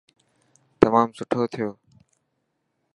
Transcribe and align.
تمام 0.79 1.07
سٺو 1.17 1.41
ٿيو. 1.51 1.69